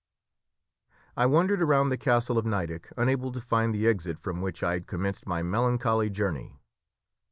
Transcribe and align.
I 1.15 1.27
wandered 1.27 1.61
around 1.61 1.89
the 1.89 1.95
castle 1.97 2.39
of 2.39 2.45
Nideck 2.47 2.91
unable 2.97 3.31
to 3.33 3.39
find 3.39 3.71
the 3.71 3.85
exit 3.85 4.17
from 4.17 4.41
which 4.41 4.63
I 4.63 4.73
had 4.73 4.87
commenced 4.87 5.27
my 5.27 5.43
melancholy 5.43 6.09
journey. 6.09 6.59